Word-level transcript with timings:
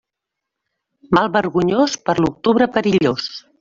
Mal 1.19 1.31
vergonyós, 1.37 1.97
per 2.09 2.19
l'octubre, 2.25 2.73
perillós. 2.79 3.35